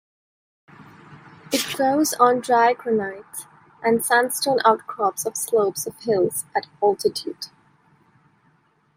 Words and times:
It 1.51 1.63
grows 1.75 2.13
on 2.15 2.39
dry 2.39 2.73
granite 2.73 3.45
and 3.83 4.03
sandstone 4.03 4.57
outcrops 4.65 5.27
of 5.27 5.37
slopes 5.37 5.85
of 5.85 5.95
hills 5.99 6.45
at 6.55 6.65
altitude. 6.81 7.49